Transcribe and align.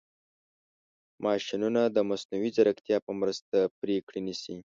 ماشینونه 1.25 1.81
د 1.85 1.97
مصنوعي 2.09 2.49
ځیرکتیا 2.55 2.97
په 3.05 3.11
مرسته 3.21 3.57
پرېکړې 3.79 4.19
نیسي. 4.27 4.55